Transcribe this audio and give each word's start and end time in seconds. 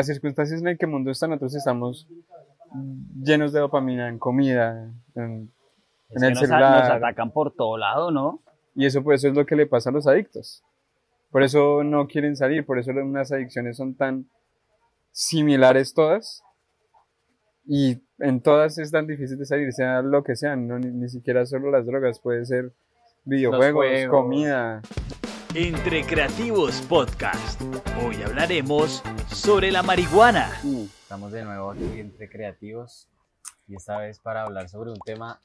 las 0.00 0.06
circunstancias 0.06 0.60
en 0.60 0.66
las 0.66 0.78
que 0.78 0.86
el 0.86 0.90
mundo 0.90 1.10
está, 1.10 1.26
nosotros 1.26 1.54
estamos 1.54 2.08
llenos 3.22 3.52
de 3.52 3.60
dopamina 3.60 4.08
en 4.08 4.18
comida, 4.18 4.90
en, 5.14 5.52
en 6.10 6.24
el 6.24 6.30
nos, 6.30 6.40
celular. 6.40 6.84
nos 6.84 6.90
atacan 6.90 7.32
por 7.32 7.54
todo 7.54 7.76
lado, 7.76 8.10
¿no? 8.10 8.40
Y 8.74 8.86
eso, 8.86 9.02
pues, 9.02 9.20
eso 9.20 9.28
es 9.28 9.34
lo 9.34 9.44
que 9.46 9.56
le 9.56 9.66
pasa 9.66 9.90
a 9.90 9.92
los 9.92 10.06
adictos. 10.06 10.62
Por 11.30 11.42
eso 11.42 11.84
no 11.84 12.06
quieren 12.06 12.36
salir, 12.36 12.64
por 12.64 12.78
eso 12.78 12.92
unas 12.92 13.30
adicciones 13.30 13.76
son 13.76 13.94
tan 13.94 14.26
similares 15.12 15.94
todas. 15.94 16.42
Y 17.66 17.98
en 18.18 18.40
todas 18.40 18.78
es 18.78 18.90
tan 18.90 19.06
difícil 19.06 19.38
de 19.38 19.44
salir, 19.44 19.72
sea 19.72 20.02
lo 20.02 20.24
que 20.24 20.34
sea, 20.34 20.56
no, 20.56 20.78
ni, 20.78 20.88
ni 20.88 21.08
siquiera 21.08 21.46
solo 21.46 21.70
las 21.70 21.86
drogas, 21.86 22.18
puede 22.20 22.44
ser 22.44 22.72
videojuegos, 23.24 23.86
juegos. 23.86 24.10
comida. 24.10 24.82
Entre 25.54 26.04
Creativos 26.04 26.80
Podcast. 26.82 27.60
Hoy 28.00 28.22
hablaremos 28.22 29.02
sobre 29.34 29.72
la 29.72 29.82
marihuana. 29.82 30.48
Estamos 31.02 31.32
de 31.32 31.42
nuevo 31.42 31.72
aquí 31.72 31.98
entre 31.98 32.30
creativos 32.30 33.08
y 33.66 33.74
esta 33.74 33.98
vez 33.98 34.20
para 34.20 34.44
hablar 34.44 34.68
sobre 34.68 34.92
un 34.92 35.00
tema 35.00 35.40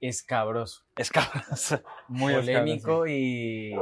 escabroso, 0.00 0.84
Escabroso. 0.96 1.82
Muy 2.06 2.34
polémico 2.34 3.08
y 3.08 3.74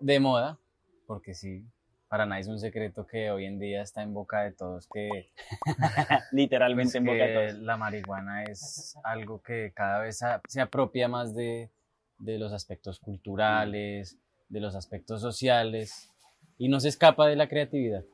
de 0.00 0.18
moda, 0.18 0.58
porque 1.06 1.34
sí, 1.34 1.64
para 2.08 2.26
nadie 2.26 2.42
es 2.42 2.48
un 2.48 2.58
secreto 2.58 3.06
que 3.06 3.30
hoy 3.30 3.44
en 3.44 3.60
día 3.60 3.82
está 3.82 4.02
en 4.02 4.14
boca 4.14 4.42
de 4.42 4.50
todos 4.50 4.88
que, 4.92 5.30
Literalmente 6.32 6.98
en 6.98 7.04
boca 7.04 7.24
de 7.24 7.34
todos. 7.34 7.62
la 7.62 7.76
marihuana 7.76 8.42
es 8.42 8.96
algo 9.04 9.40
que 9.42 9.72
cada 9.76 10.00
vez 10.00 10.18
se 10.48 10.60
apropia 10.60 11.06
más 11.06 11.36
de, 11.36 11.70
de 12.18 12.36
los 12.36 12.52
aspectos 12.52 12.98
culturales, 12.98 14.18
de 14.48 14.60
los 14.60 14.74
aspectos 14.74 15.20
sociales 15.20 16.10
y 16.58 16.68
no 16.68 16.80
se 16.80 16.88
escapa 16.88 17.26
de 17.26 17.36
la 17.36 17.48
creatividad. 17.48 18.04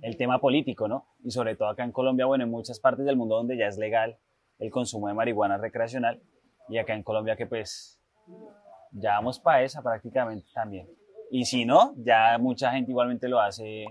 El 0.00 0.16
tema 0.16 0.40
político, 0.40 0.88
¿no? 0.88 1.06
Y 1.22 1.30
sobre 1.30 1.54
todo 1.56 1.68
acá 1.68 1.84
en 1.84 1.92
Colombia, 1.92 2.26
bueno, 2.26 2.44
en 2.44 2.50
muchas 2.50 2.80
partes 2.80 3.04
del 3.04 3.16
mundo 3.16 3.36
donde 3.36 3.56
ya 3.56 3.66
es 3.66 3.78
legal 3.78 4.18
el 4.58 4.70
consumo 4.70 5.08
de 5.08 5.14
marihuana 5.14 5.58
recreacional. 5.58 6.20
Y 6.68 6.78
acá 6.78 6.94
en 6.94 7.02
Colombia 7.02 7.36
que 7.36 7.46
pues 7.46 8.00
ya 8.92 9.12
vamos 9.12 9.38
para 9.38 9.62
esa 9.62 9.82
prácticamente 9.82 10.46
también. 10.54 10.88
Y 11.30 11.44
si 11.44 11.64
no, 11.64 11.94
ya 11.96 12.36
mucha 12.38 12.72
gente 12.72 12.90
igualmente 12.90 13.28
lo 13.28 13.40
hace 13.40 13.86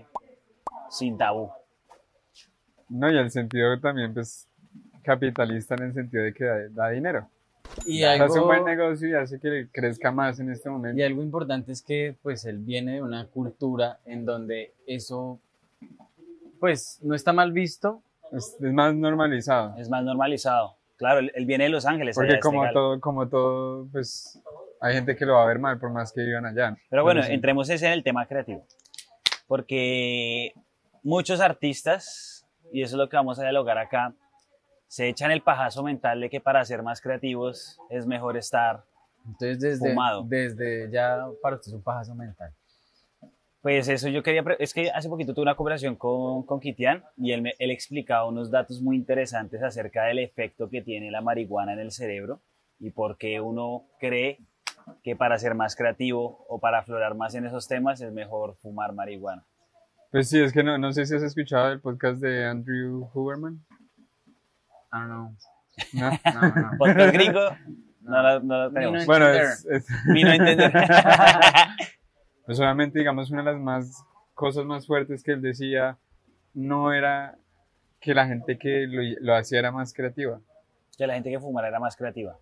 sin 0.90 1.16
tabú. 1.18 1.50
No, 2.88 3.10
y 3.10 3.16
el 3.16 3.30
sentido 3.30 3.80
también, 3.80 4.12
pues, 4.12 4.48
capitalista 5.02 5.74
en 5.74 5.84
el 5.84 5.94
sentido 5.94 6.24
de 6.24 6.34
que 6.34 6.44
da, 6.44 6.68
da 6.70 6.90
dinero. 6.90 7.28
Y 7.86 8.02
algo, 8.04 8.26
hace 8.26 8.40
un 8.40 8.46
buen 8.46 8.64
negocio 8.64 9.08
y 9.08 9.14
hace 9.14 9.40
que 9.40 9.68
crezca 9.72 10.12
más 10.12 10.38
en 10.40 10.50
este 10.50 10.68
momento. 10.68 10.98
y 10.98 11.02
algo 11.02 11.22
importante 11.22 11.72
es 11.72 11.82
que 11.82 12.16
pues 12.22 12.44
él 12.44 12.58
viene 12.58 12.94
de 12.94 13.02
una 13.02 13.26
cultura 13.26 13.98
en 14.04 14.24
donde 14.24 14.74
eso 14.86 15.40
pues 16.60 17.00
no 17.02 17.14
está 17.16 17.32
mal 17.32 17.50
visto, 17.50 18.02
Es, 18.30 18.56
es 18.60 18.72
más 18.72 18.94
normalizado. 18.94 19.74
Es 19.78 19.88
más 19.88 20.04
normalizado. 20.04 20.76
Claro, 20.96 21.18
él, 21.18 21.32
él 21.34 21.44
viene 21.44 21.64
de 21.64 21.70
Los 21.70 21.86
Ángeles. 21.86 22.14
Porque 22.14 22.34
es 22.34 22.40
como 22.40 22.60
legal. 22.60 22.74
todo, 22.74 23.00
como 23.00 23.28
todo, 23.28 23.88
pues, 23.90 24.40
hay 24.80 24.94
gente 24.94 25.16
que 25.16 25.26
lo 25.26 25.34
va 25.34 25.42
a 25.42 25.46
ver 25.46 25.58
mal 25.58 25.80
por 25.80 25.90
más 25.90 26.12
que 26.12 26.22
vivan 26.22 26.46
allá. 26.46 26.76
Pero 26.88 27.02
bueno, 27.02 27.20
sí. 27.24 27.32
entremos 27.32 27.68
ese 27.68 27.86
en 27.86 27.92
el 27.94 28.04
tema 28.04 28.26
creativo. 28.26 28.64
Porque 29.48 30.52
muchos 31.02 31.40
artistas, 31.40 32.46
y 32.72 32.82
eso 32.82 32.94
es 32.94 32.98
lo 32.98 33.08
que 33.08 33.16
vamos 33.16 33.40
a 33.40 33.42
dialogar 33.42 33.78
acá, 33.78 34.14
se 34.92 35.08
echan 35.08 35.30
el 35.30 35.40
pajazo 35.40 35.82
mental 35.82 36.20
de 36.20 36.28
que 36.28 36.38
para 36.38 36.62
ser 36.66 36.82
más 36.82 37.00
creativos 37.00 37.80
es 37.88 38.04
mejor 38.04 38.36
estar. 38.36 38.84
entonces 39.24 39.58
desde, 39.58 39.88
Fumado. 39.88 40.22
desde 40.28 40.90
ya 40.90 41.16
para 41.40 41.56
usted 41.56 41.70
es 41.70 41.74
un 41.76 41.82
pajazo 41.82 42.14
mental. 42.14 42.52
Pues 43.62 43.88
eso 43.88 44.10
yo 44.10 44.22
quería. 44.22 44.44
Es 44.58 44.74
que 44.74 44.90
hace 44.90 45.08
poquito 45.08 45.32
tuve 45.32 45.44
una 45.44 45.54
conversación 45.54 45.96
con, 45.96 46.42
con 46.42 46.60
Kitian 46.60 47.02
y 47.16 47.32
él, 47.32 47.40
me, 47.40 47.54
él 47.58 47.70
explicaba 47.70 48.28
unos 48.28 48.50
datos 48.50 48.82
muy 48.82 48.96
interesantes 48.96 49.62
acerca 49.62 50.04
del 50.04 50.18
efecto 50.18 50.68
que 50.68 50.82
tiene 50.82 51.10
la 51.10 51.22
marihuana 51.22 51.72
en 51.72 51.78
el 51.78 51.90
cerebro 51.90 52.42
y 52.78 52.90
por 52.90 53.16
qué 53.16 53.40
uno 53.40 53.86
cree 53.98 54.40
que 55.02 55.16
para 55.16 55.38
ser 55.38 55.54
más 55.54 55.74
creativo 55.74 56.44
o 56.50 56.58
para 56.58 56.80
aflorar 56.80 57.14
más 57.14 57.34
en 57.34 57.46
esos 57.46 57.66
temas 57.66 58.02
es 58.02 58.12
mejor 58.12 58.56
fumar 58.56 58.92
marihuana. 58.92 59.42
Pues 60.10 60.28
sí, 60.28 60.38
es 60.38 60.52
que 60.52 60.62
no, 60.62 60.76
no 60.76 60.92
sé 60.92 61.06
si 61.06 61.14
has 61.14 61.22
escuchado 61.22 61.72
el 61.72 61.80
podcast 61.80 62.20
de 62.20 62.44
Andrew 62.44 63.08
Huberman. 63.14 63.64
I 64.92 64.98
don't 64.98 65.08
know. 65.08 65.36
¿no? 65.94 66.10
No, 66.34 66.40
no. 66.70 66.78
Podcast 66.78 67.12
gringo, 67.14 67.40
no 68.02 68.22
lo, 68.22 68.40
no 68.40 68.58
lo 68.64 68.72
tenemos. 68.72 69.00
no 69.00 69.06
bueno, 69.06 69.28
es, 69.28 69.64
es- 69.66 69.86
Ni 70.06 70.22
no 70.22 70.32
entender. 70.32 70.72
pues 72.46 72.58
obviamente, 72.58 72.98
digamos, 72.98 73.30
una 73.30 73.42
de 73.42 73.52
las 73.52 73.60
más 73.60 74.04
cosas 74.34 74.64
más 74.64 74.86
fuertes 74.86 75.22
que 75.22 75.32
él 75.32 75.42
decía 75.42 75.96
no 76.54 76.92
era 76.92 77.36
que 78.00 78.14
la 78.14 78.26
gente 78.26 78.58
que 78.58 78.86
lo, 78.86 79.02
lo 79.20 79.34
hacía 79.36 79.60
era 79.60 79.70
más 79.72 79.94
creativa, 79.94 80.40
que 80.98 81.06
la 81.06 81.14
gente 81.14 81.30
que 81.30 81.38
fumara 81.40 81.68
era 81.68 81.78
más 81.80 81.96
creativa. 81.96 82.36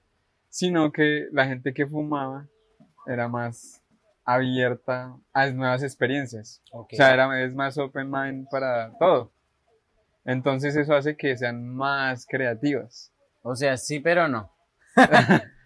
sino 0.49 0.91
que 0.91 1.29
la 1.33 1.47
gente 1.47 1.73
que 1.75 1.87
fumaba 1.87 2.47
era 3.07 3.29
más 3.29 3.83
abierta 4.25 5.15
a 5.33 5.47
nuevas 5.51 5.83
experiencias. 5.83 6.63
O 6.73 6.87
sea, 6.91 7.13
era, 7.13 7.43
es 7.43 7.55
más 7.55 7.77
open 7.79 8.11
mind 8.11 8.49
para 8.51 8.93
todo. 8.99 9.31
Entonces 10.25 10.77
eso 10.77 10.95
hace 10.95 11.17
que 11.17 11.37
sean 11.37 11.67
más 11.67 12.27
creativas. 12.27 13.13
O 13.43 13.55
sea, 13.57 13.77
sí, 13.77 14.01
pero 14.01 14.29
no. 14.29 14.53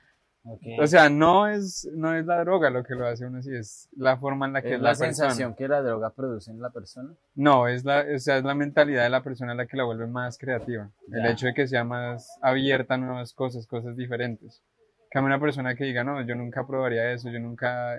Ok. 0.46 0.60
O 0.78 0.86
sea, 0.86 1.08
no 1.08 1.48
es, 1.48 1.88
no 1.94 2.14
es 2.14 2.26
la 2.26 2.40
droga 2.40 2.68
lo 2.68 2.84
que 2.84 2.94
lo 2.94 3.06
hace 3.06 3.24
uno 3.24 3.38
así, 3.38 3.54
es 3.56 3.88
la 3.96 4.18
forma 4.18 4.44
en 4.46 4.52
la 4.52 4.60
que 4.60 4.68
Es 4.68 4.74
es 4.74 4.80
la, 4.82 4.90
la, 4.92 4.98
persona. 4.98 5.12
sensación 5.14 5.54
que 5.54 5.66
la 5.66 5.80
droga 5.80 6.10
produce 6.10 6.50
en 6.50 6.60
la 6.60 6.68
persona. 6.68 7.14
No, 7.34 7.66
es 7.66 7.82
la, 7.86 8.04
o 8.14 8.18
sea, 8.18 8.36
es 8.36 8.44
la 8.44 8.54
mentalidad 8.54 9.04
de 9.04 9.08
la 9.08 9.22
persona 9.22 9.54
la 9.54 9.64
que 9.66 9.78
la 9.78 9.84
vuelve 9.84 10.06
más 10.06 10.36
creativa. 10.36 10.90
El 11.10 11.24
hecho 11.24 11.46
de 11.46 11.54
que 11.54 11.66
sea 11.66 11.84
más 11.84 12.28
abierta 12.42 12.92
a 12.92 12.98
nuevas 12.98 13.32
cosas, 13.32 13.66
cosas 13.66 13.96
diferentes. 13.96 14.62
Cambia 15.10 15.28
una 15.34 15.40
persona 15.40 15.74
que 15.76 15.84
diga, 15.84 16.04
no, 16.04 16.20
yo 16.20 16.34
nunca 16.34 16.66
probaría 16.66 17.10
eso, 17.10 17.30
yo 17.30 17.40
nunca... 17.40 17.96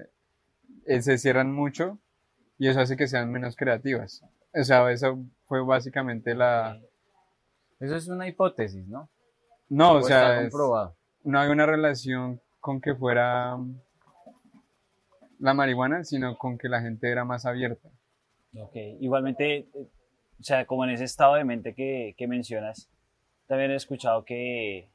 eh, 0.86 1.02
se 1.02 1.18
cierran 1.18 1.52
mucho 1.52 1.98
y 2.60 2.68
eso 2.68 2.80
hace 2.80 2.96
que 2.96 3.08
sean 3.08 3.32
menos 3.32 3.56
creativas. 3.56 4.22
O 4.60 4.64
sea, 4.64 4.90
eso 4.92 5.20
fue 5.48 5.64
básicamente 5.64 6.34
la... 6.36 6.80
Eso 7.80 7.96
es 7.96 8.08
una 8.08 8.28
hipótesis, 8.28 8.88
¿no? 8.88 9.10
No, 9.70 9.96
o 9.96 10.02
sea, 10.02 10.42
es- 10.44 10.54
no 11.24 11.40
hay 11.40 11.50
una 11.50 11.66
relación 11.66 12.40
con 12.60 12.80
que 12.80 12.96
fuera 12.96 13.58
la 15.40 15.54
marihuana, 15.54 16.04
sino 16.04 16.38
con 16.38 16.58
que 16.58 16.70
la 16.70 16.82
gente 16.82 17.12
era 17.12 17.26
más 17.26 17.46
abierta. 17.46 17.90
Ok, 18.58 18.76
igualmente, 19.02 19.68
o 19.74 20.44
sea, 20.44 20.66
como 20.66 20.86
en 20.86 20.92
ese 20.92 21.04
estado 21.04 21.36
de 21.36 21.44
mente 21.44 21.74
que, 21.74 22.16
que 22.18 22.28
mencionas, 22.28 22.90
también 23.48 23.72
he 23.72 23.76
escuchado 23.76 24.24
que, 24.24 24.90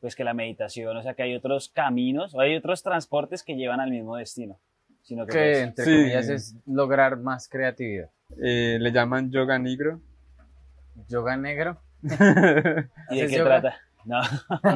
pues 0.00 0.16
que 0.16 0.24
la 0.24 0.34
meditación, 0.34 0.96
o 0.96 1.02
sea, 1.02 1.14
que 1.14 1.22
hay 1.22 1.34
otros 1.36 1.68
caminos 1.68 2.34
o 2.34 2.40
hay 2.40 2.56
otros 2.56 2.82
transportes 2.82 3.42
que 3.44 3.54
llevan 3.54 3.80
al 3.80 3.90
mismo 3.90 4.16
destino, 4.16 4.58
sino 5.02 5.26
que, 5.26 5.32
Que 5.32 5.38
pues, 5.38 5.58
entre 5.58 5.84
Sí. 5.84 5.96
comillas 5.96 6.28
es 6.28 6.56
lograr 6.66 7.16
más 7.18 7.48
creatividad. 7.48 8.10
Eh, 8.42 8.78
le 8.80 8.92
llaman 8.92 9.30
yoga 9.30 9.58
negro. 9.58 10.00
Yoga 11.08 11.36
negro. 11.36 11.80
¿y 12.02 12.06
de 12.08 12.88
¿haces 13.08 13.30
qué 13.30 13.36
yoga? 13.38 13.60
trata? 13.60 13.76
No, 14.04 14.20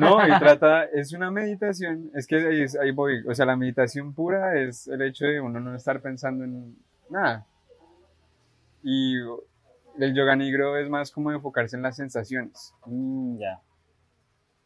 No, 0.01 0.27
y 0.27 0.31
trata, 0.39 0.85
es 0.85 1.13
una 1.13 1.31
meditación, 1.31 2.11
es 2.15 2.27
que 2.27 2.37
ahí, 2.37 2.63
es- 2.63 2.79
ahí 2.79 2.93
voy, 2.93 3.23
o 3.29 3.35
sea, 3.35 3.45
la 3.45 3.57
meditación 3.57 4.15
pura 4.15 4.59
es 4.59 4.89
el 4.89 5.03
hecho 5.03 5.27
de 5.27 5.39
uno 5.41 5.61
no 5.61 5.75
estar 5.75 6.01
pensando 6.01 6.45
en 6.45 6.77
nada. 7.11 7.47
Y 8.83 9.17
el 9.99 10.15
yoga 10.15 10.37
negro 10.37 10.77
es 10.79 10.89
más 10.89 11.11
como 11.11 11.31
enfocarse 11.33 11.77
en 11.77 11.83
las 11.83 11.97
sensaciones. 11.97 12.73
Mm, 12.87 13.39
ya, 13.39 13.61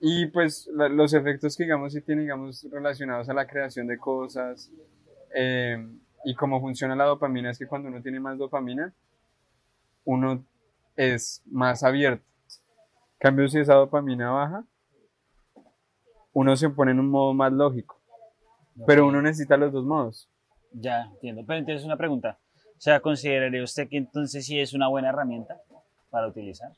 Y 0.04 0.26
pues 0.26 0.68
la- 0.72 0.88
los 0.88 1.14
efectos 1.14 1.56
que 1.56 1.64
digamos 1.64 1.92
sí 1.92 2.00
tienen, 2.02 2.24
digamos, 2.24 2.66
relacionados 2.70 3.28
a 3.28 3.34
la 3.34 3.46
creación 3.46 3.86
de 3.86 3.98
cosas 3.98 4.70
eh, 5.34 5.78
y 6.24 6.34
cómo 6.34 6.60
funciona 6.60 6.96
la 6.96 7.04
dopamina 7.04 7.50
es 7.50 7.58
que 7.58 7.66
cuando 7.66 7.88
uno 7.88 8.02
tiene 8.02 8.20
más 8.20 8.38
dopamina, 8.38 8.92
uno 10.04 10.44
es 10.96 11.42
más 11.46 11.82
abierto. 11.82 12.24
En 12.48 13.18
cambio, 13.18 13.48
si 13.48 13.60
esa 13.60 13.74
dopamina 13.74 14.30
baja, 14.30 14.64
uno 16.32 16.56
se 16.56 16.70
pone 16.70 16.92
en 16.92 17.00
un 17.00 17.08
modo 17.08 17.34
más 17.34 17.52
lógico. 17.52 18.00
Pero 18.86 19.06
uno 19.06 19.20
necesita 19.20 19.56
los 19.56 19.72
dos 19.72 19.84
modos. 19.84 20.28
ya 20.72 21.02
entiendo. 21.02 21.44
Pero 21.46 21.58
entonces 21.58 21.84
una 21.84 21.96
pregunta, 21.96 22.38
o 22.56 22.80
sea, 22.80 23.00
¿consideraría 23.00 23.62
usted 23.62 23.88
que 23.88 23.98
entonces 23.98 24.46
sí 24.46 24.58
es 24.58 24.72
una 24.72 24.88
buena 24.88 25.10
herramienta 25.10 25.60
para 26.10 26.26
utilizar? 26.28 26.72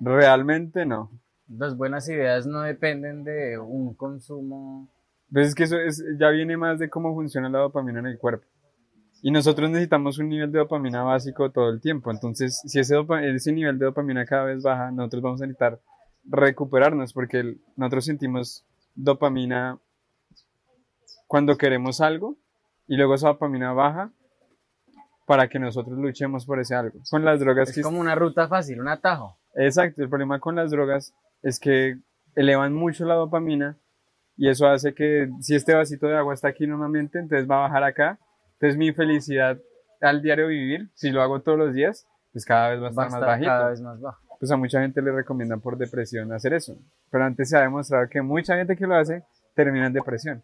Realmente 0.00 0.84
no. 0.84 1.10
Las 1.48 1.76
buenas 1.76 2.08
ideas 2.08 2.46
no 2.46 2.60
dependen 2.62 3.24
de 3.24 3.58
un 3.58 3.94
consumo. 3.94 4.88
Pues 5.32 5.48
es 5.48 5.54
que 5.54 5.64
eso 5.64 5.78
es, 5.78 6.04
ya 6.18 6.30
viene 6.30 6.56
más 6.56 6.78
de 6.78 6.90
cómo 6.90 7.14
funciona 7.14 7.48
la 7.48 7.60
dopamina 7.60 8.00
en 8.00 8.06
el 8.06 8.18
cuerpo. 8.18 8.46
Y 9.22 9.30
nosotros 9.30 9.68
necesitamos 9.70 10.18
un 10.18 10.28
nivel 10.30 10.50
de 10.50 10.58
dopamina 10.60 11.02
básico 11.02 11.50
todo 11.50 11.68
el 11.70 11.80
tiempo. 11.80 12.10
Entonces, 12.10 12.60
si 12.64 12.78
ese, 12.80 12.96
ese 13.22 13.52
nivel 13.52 13.78
de 13.78 13.84
dopamina 13.86 14.24
cada 14.24 14.44
vez 14.44 14.62
baja, 14.62 14.90
nosotros 14.90 15.22
vamos 15.22 15.42
a 15.42 15.46
necesitar 15.46 15.78
recuperarnos 16.24 17.12
porque 17.12 17.40
el- 17.40 17.60
nosotros 17.76 18.04
sentimos 18.04 18.64
dopamina 18.94 19.78
cuando 21.26 21.56
queremos 21.56 22.00
algo 22.00 22.36
y 22.86 22.96
luego 22.96 23.14
esa 23.14 23.28
dopamina 23.28 23.72
baja 23.72 24.10
para 25.26 25.48
que 25.48 25.58
nosotros 25.58 25.96
luchemos 25.98 26.44
por 26.44 26.58
ese 26.58 26.74
algo. 26.74 26.98
Con 27.10 27.24
las 27.24 27.38
drogas 27.38 27.68
Es 27.68 27.74
que 27.74 27.82
como 27.82 28.00
una 28.00 28.14
ruta 28.14 28.48
fácil, 28.48 28.80
un 28.80 28.88
atajo. 28.88 29.36
Exacto, 29.54 30.02
el 30.02 30.08
problema 30.08 30.40
con 30.40 30.56
las 30.56 30.70
drogas 30.70 31.14
es 31.42 31.60
que 31.60 31.98
elevan 32.34 32.74
mucho 32.74 33.04
la 33.04 33.14
dopamina 33.14 33.76
y 34.36 34.48
eso 34.48 34.66
hace 34.66 34.94
que 34.94 35.30
si 35.40 35.54
este 35.54 35.74
vasito 35.74 36.06
de 36.06 36.16
agua 36.16 36.34
está 36.34 36.48
aquí 36.48 36.66
normalmente, 36.66 37.18
entonces 37.18 37.48
va 37.48 37.58
a 37.58 37.68
bajar 37.68 37.84
acá. 37.84 38.18
Entonces 38.60 38.76
mi 38.76 38.92
felicidad 38.92 39.58
al 40.02 40.20
diario 40.22 40.48
vivir, 40.48 40.90
si 40.94 41.10
lo 41.10 41.22
hago 41.22 41.40
todos 41.40 41.58
los 41.58 41.72
días, 41.74 42.06
pues 42.32 42.44
cada 42.44 42.70
vez 42.70 42.82
va 42.82 42.88
a 42.88 42.90
Va 42.92 43.02
a 43.04 43.06
estar 43.06 43.10
más 43.10 43.14
estar 43.14 43.28
bajito. 43.28 43.48
cada 43.50 43.70
vez 43.70 43.80
más 43.80 44.00
bajo. 44.00 44.20
Pues 44.38 44.50
a 44.52 44.56
mucha 44.56 44.80
gente 44.80 45.02
le 45.02 45.12
recomiendan 45.12 45.60
por 45.60 45.76
depresión 45.76 46.32
hacer 46.32 46.52
eso. 46.54 46.76
Pero 47.10 47.24
antes 47.24 47.48
se 47.50 47.56
ha 47.56 47.60
demostrado 47.62 48.08
que 48.08 48.22
mucha 48.22 48.56
gente 48.56 48.76
que 48.76 48.86
lo 48.86 48.94
hace 48.96 49.22
termina 49.54 49.86
en 49.86 49.92
depresión. 49.92 50.42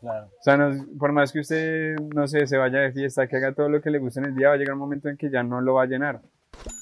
Claro. 0.00 0.26
O 0.26 0.42
sea, 0.42 0.56
no- 0.58 0.84
por 0.98 1.12
más 1.12 1.32
que 1.32 1.40
usted, 1.40 1.96
no 2.14 2.26
sé, 2.26 2.46
se 2.46 2.56
vaya 2.58 2.80
de 2.80 2.92
fiesta, 2.92 3.26
que 3.26 3.36
haga 3.36 3.52
todo 3.52 3.68
lo 3.70 3.80
que 3.80 3.90
le 3.90 3.98
guste 3.98 4.20
en 4.20 4.26
el 4.26 4.34
día, 4.34 4.48
va 4.48 4.54
a 4.54 4.56
llegar 4.58 4.74
un 4.74 4.80
momento 4.80 5.08
en 5.08 5.16
que 5.16 5.30
ya 5.30 5.42
no 5.42 5.60
lo 5.62 5.74
va 5.74 5.82
a 5.84 5.86
llenar. 5.86 6.20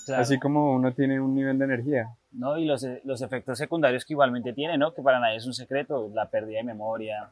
claro. 0.06 0.22
Así 0.22 0.38
como 0.38 0.74
uno 0.74 0.92
tiene 0.92 1.20
un 1.20 1.34
nivel 1.34 1.58
de 1.58 1.64
energía. 1.64 2.08
¿no? 2.32 2.58
Y 2.58 2.64
los, 2.66 2.86
los 3.04 3.22
efectos 3.22 3.58
secundarios 3.58 4.04
que 4.04 4.12
igualmente 4.14 4.52
tiene, 4.52 4.76
¿no? 4.78 4.92
Que 4.94 5.02
para 5.02 5.18
nadie 5.20 5.36
es 5.36 5.46
un 5.46 5.54
secreto, 5.54 6.10
la 6.14 6.28
pérdida 6.30 6.58
de 6.58 6.64
memoria. 6.64 7.28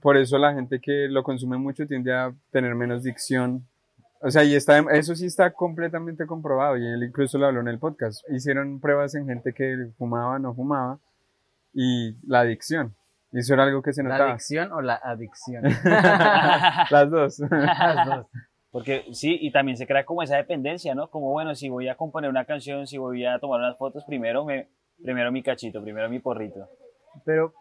Por 0.00 0.16
eso 0.16 0.38
la 0.38 0.54
gente 0.54 0.80
que 0.80 1.08
lo 1.08 1.22
consume 1.22 1.56
mucho 1.58 1.86
tiende 1.86 2.12
a 2.14 2.32
tener 2.50 2.74
menos 2.74 3.02
dicción. 3.02 3.66
O 4.20 4.30
sea, 4.30 4.44
y 4.44 4.54
está, 4.54 4.78
eso 4.92 5.14
sí 5.14 5.26
está 5.26 5.52
completamente 5.52 6.26
comprobado 6.26 6.76
y 6.76 6.84
él 6.86 7.04
incluso 7.04 7.38
lo 7.38 7.46
habló 7.46 7.60
en 7.60 7.68
el 7.68 7.78
podcast. 7.78 8.28
Hicieron 8.30 8.80
pruebas 8.80 9.14
en 9.14 9.26
gente 9.26 9.52
que 9.52 9.88
fumaba, 9.96 10.38
no 10.38 10.54
fumaba 10.54 10.98
y 11.72 12.16
la 12.26 12.40
adicción. 12.40 12.94
Y 13.32 13.40
eso 13.40 13.54
era 13.54 13.64
algo 13.64 13.82
que 13.82 13.92
se 13.92 14.02
¿La 14.02 14.10
notaba. 14.10 14.30
adicción 14.30 14.72
o 14.72 14.80
la 14.80 14.94
adicción? 14.96 15.62
Las 16.90 17.10
dos. 17.10 17.38
Las 17.50 18.06
dos. 18.06 18.26
Porque 18.70 19.04
sí, 19.12 19.38
y 19.40 19.50
también 19.50 19.76
se 19.76 19.86
crea 19.86 20.04
como 20.04 20.22
esa 20.22 20.36
dependencia, 20.36 20.94
¿no? 20.94 21.08
Como, 21.10 21.30
bueno, 21.30 21.54
si 21.54 21.68
voy 21.68 21.88
a 21.88 21.94
componer 21.96 22.28
una 22.30 22.44
canción, 22.44 22.86
si 22.86 22.98
voy 22.98 23.24
a 23.24 23.38
tomar 23.38 23.60
unas 23.60 23.78
fotos, 23.78 24.04
primero, 24.04 24.44
me, 24.44 24.68
primero 25.02 25.32
mi 25.32 25.42
cachito, 25.42 25.82
primero 25.82 26.08
mi 26.08 26.18
porrito. 26.18 26.68
Pero 27.24 27.54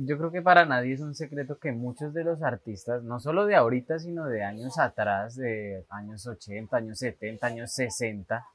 yo 0.00 0.16
creo 0.16 0.30
que 0.30 0.42
para 0.42 0.64
nadie 0.64 0.94
es 0.94 1.00
un 1.00 1.14
secreto 1.14 1.58
que 1.58 1.72
muchos 1.72 2.14
de 2.14 2.22
los 2.22 2.42
artistas, 2.42 3.02
no 3.02 3.18
solo 3.18 3.46
de 3.46 3.56
ahorita, 3.56 3.98
sino 3.98 4.26
de 4.26 4.44
años 4.44 4.78
atrás, 4.78 5.34
de 5.34 5.84
años 5.88 6.24
80, 6.26 6.76
años 6.76 6.98
70, 6.98 7.46
años 7.46 7.72
60, 7.72 8.46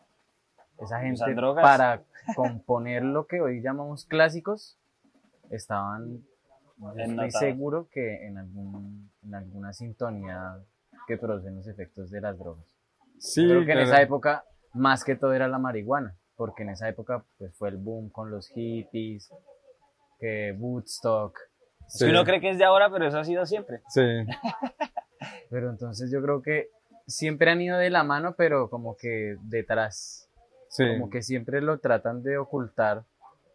esa 0.80 1.00
gente 1.02 1.36
para 1.56 2.02
componer 2.36 3.04
lo 3.04 3.28
que 3.28 3.42
hoy 3.42 3.62
llamamos 3.62 4.06
clásicos, 4.06 4.78
estaban, 5.50 6.24
estoy 6.98 7.32
seguro 7.32 7.90
que 7.92 8.26
en, 8.26 8.38
algún, 8.38 9.12
en 9.24 9.36
alguna 9.36 9.74
sintonía 9.74 10.58
que 11.08 11.18
producen 11.18 11.58
los 11.58 11.68
efectos 11.68 12.10
de 12.10 12.22
las 12.22 12.40
drogas. 12.40 12.66
Sí, 13.18 13.44
Yo 13.44 13.50
creo 13.50 13.66
que 13.66 13.72
en 13.72 13.78
claro. 13.80 13.92
esa 13.92 14.02
época 14.02 14.46
más 14.74 15.04
que 15.04 15.16
todo 15.16 15.34
era 15.34 15.50
la 15.50 15.60
marihuana, 15.60 16.16
porque 16.38 16.64
en 16.64 16.70
esa 16.70 16.88
época 16.88 17.26
pues 17.38 17.54
fue 17.58 17.68
el 17.68 17.78
boom 17.78 18.10
con 18.10 18.32
los 18.32 18.48
hippies, 18.48 19.30
que 20.24 20.56
Woodstock, 20.58 21.38
Es 21.86 21.98
Sí. 22.00 22.06
que 22.06 22.12
uno 22.12 22.24
cree 22.24 22.40
que 22.40 22.50
es 22.52 22.58
de 22.58 22.64
ahora, 22.64 22.90
pero 22.90 23.06
eso 23.08 23.20
ha 23.20 23.26
sido 23.26 23.46
siempre. 23.46 23.82
Sí, 23.90 24.02
pero 25.50 25.70
entonces 25.70 26.10
yo 26.12 26.22
creo 26.22 26.42
que 26.42 26.70
siempre 27.08 27.52
han 27.52 27.60
ido 27.62 27.78
de 27.78 27.90
la 27.90 28.04
mano, 28.04 28.36
pero 28.38 28.70
como 28.70 28.96
que 28.96 29.36
detrás, 29.42 30.30
sí. 30.70 30.86
como 30.88 31.10
que 31.10 31.22
siempre 31.22 31.60
lo 31.62 31.80
tratan 31.80 32.24
de 32.24 32.38
ocultar 32.38 33.04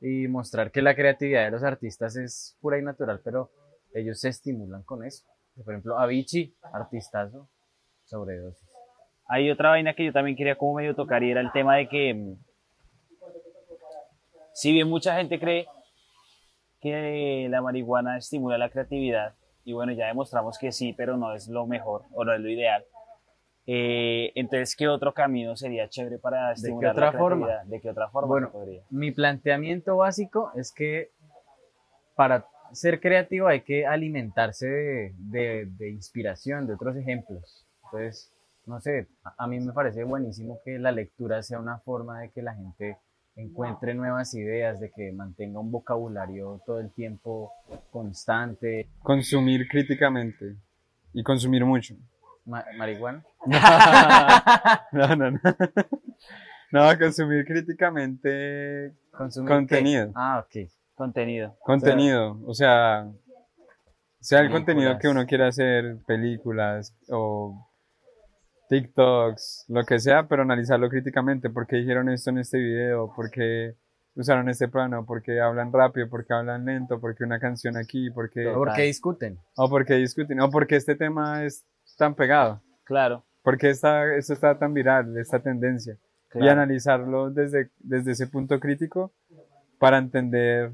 y 0.02 0.28
mostrar 0.28 0.70
que 0.70 0.82
la 0.82 0.94
creatividad 0.94 1.44
de 1.46 1.50
los 1.52 1.62
artistas 1.64 2.16
es 2.16 2.56
pura 2.60 2.78
y 2.78 2.82
natural, 2.82 3.20
pero 3.24 3.50
ellos 3.94 4.20
se 4.20 4.28
estimulan 4.28 4.82
con 4.82 5.04
eso. 5.06 5.24
Por 5.64 5.72
ejemplo, 5.72 5.98
Avicii, 5.98 6.54
artistazo, 6.72 7.48
sobredosis. 8.04 8.68
Hay 9.26 9.50
otra 9.50 9.70
vaina 9.70 9.94
que 9.94 10.04
yo 10.04 10.12
también 10.12 10.36
quería 10.36 10.56
como 10.56 10.74
medio 10.74 10.94
tocar 10.94 11.22
y 11.22 11.30
era 11.30 11.40
el 11.40 11.50
tema 11.52 11.76
de 11.76 11.88
que 11.88 12.12
mm, 12.14 12.36
si 14.52 14.72
bien 14.72 14.88
mucha 14.88 15.16
gente 15.16 15.40
cree 15.40 15.66
que 16.80 17.46
la 17.50 17.60
marihuana 17.62 18.16
estimula 18.18 18.58
la 18.58 18.70
creatividad 18.70 19.34
y 19.64 19.72
bueno 19.72 19.92
ya 19.92 20.06
demostramos 20.06 20.58
que 20.58 20.72
sí 20.72 20.92
pero 20.92 21.16
no 21.16 21.34
es 21.34 21.48
lo 21.48 21.66
mejor 21.66 22.02
o 22.14 22.24
no 22.24 22.32
es 22.34 22.40
lo 22.40 22.48
ideal 22.48 22.84
eh, 23.66 24.32
entonces 24.34 24.74
qué 24.76 24.88
otro 24.88 25.12
camino 25.12 25.54
sería 25.56 25.88
chévere 25.88 26.18
para 26.18 26.52
estimular 26.52 26.92
otra 26.92 27.06
la 27.12 27.12
forma? 27.18 27.46
creatividad 27.46 27.70
de 27.70 27.80
qué 27.80 27.90
otra 27.90 28.08
forma 28.08 28.28
Bueno, 28.28 28.50
podría 28.50 28.82
Mi 28.90 29.10
planteamiento 29.10 29.96
básico 29.98 30.50
es 30.54 30.72
que 30.72 31.10
para 32.14 32.46
ser 32.72 33.00
creativo 33.00 33.46
hay 33.48 33.62
que 33.62 33.86
alimentarse 33.86 34.66
de, 34.66 35.14
de- 35.18 35.66
de 35.66 35.90
inspiración, 35.90 36.66
de 36.66 36.74
otros 36.74 36.96
ejemplos. 36.96 37.66
Entonces, 37.84 38.32
no 38.66 38.80
sé, 38.80 39.06
a, 39.24 39.44
a 39.44 39.46
mí 39.46 39.58
me 39.60 39.72
parece 39.72 40.04
buenísimo 40.04 40.60
que 40.64 40.78
la 40.78 40.92
lectura 40.92 41.42
sea 41.42 41.58
una 41.60 41.78
forma 41.78 42.20
de 42.20 42.30
que 42.30 42.42
la 42.42 42.54
gente 42.54 42.98
encuentre 43.38 43.94
nuevas 43.94 44.34
ideas, 44.34 44.80
de 44.80 44.90
que 44.90 45.12
mantenga 45.12 45.60
un 45.60 45.70
vocabulario 45.70 46.60
todo 46.66 46.80
el 46.80 46.90
tiempo 46.90 47.52
constante. 47.90 48.88
Consumir 49.02 49.66
críticamente 49.68 50.56
y 51.12 51.22
consumir 51.22 51.64
mucho. 51.64 51.94
Ma- 52.44 52.64
marihuana. 52.76 53.24
No, 54.92 55.14
no, 55.16 55.30
no. 55.30 55.40
No, 56.70 56.98
consumir 56.98 57.44
críticamente 57.46 58.92
Consumir 59.10 59.48
Contenido. 59.50 60.06
qué? 60.08 60.12
Ah, 60.16 60.44
ok. 60.44 60.68
contenido 60.94 61.56
contenido. 61.60 62.38
O 62.44 62.52
sea, 62.54 63.08
sea 64.20 64.40
el 64.40 64.50
contenido 64.50 64.98
que 64.98 65.08
uno 65.08 65.24
quiera 65.26 65.46
hacer, 65.48 65.96
películas 66.06 66.94
o 67.08 67.67
TikToks, 68.68 69.64
lo 69.68 69.84
que 69.84 69.98
sea, 69.98 70.28
pero 70.28 70.42
analizarlo 70.42 70.88
críticamente. 70.88 71.50
¿Por 71.50 71.66
qué 71.66 71.76
dijeron 71.76 72.08
esto 72.08 72.30
en 72.30 72.38
este 72.38 72.58
video? 72.58 73.12
¿Por 73.14 73.30
qué 73.30 73.74
usaron 74.14 74.48
este 74.48 74.68
plano? 74.68 75.04
¿Por 75.06 75.22
qué 75.22 75.40
hablan 75.40 75.72
rápido? 75.72 76.08
¿Por 76.08 76.26
qué 76.26 76.34
hablan 76.34 76.64
lento? 76.64 77.00
¿Por 77.00 77.14
qué 77.14 77.24
una 77.24 77.40
canción 77.40 77.76
aquí? 77.76 78.10
¿Por 78.10 78.30
qué... 78.30 78.44
¿Por 78.52 78.72
qué 78.74 78.82
discuten? 78.82 79.38
O 79.56 79.68
por 79.68 79.84
qué 79.84 79.94
discuten? 79.94 80.40
¿O 80.40 80.50
por 80.50 80.66
qué 80.66 80.76
este 80.76 80.94
tema 80.94 81.44
es 81.44 81.64
tan 81.96 82.14
pegado? 82.14 82.60
claro, 82.84 83.24
¿Por 83.42 83.56
qué 83.56 83.70
esta, 83.70 84.14
esto 84.14 84.32
está 84.34 84.58
tan 84.58 84.74
viral, 84.74 85.16
esta 85.18 85.38
tendencia? 85.40 85.96
y 86.34 86.46
analizarlo 86.46 87.30
desde, 87.30 87.70
desde 87.78 88.10
ese 88.12 88.26
punto 88.26 88.60
crítico 88.60 89.12
para 89.78 89.96
entender 89.96 90.72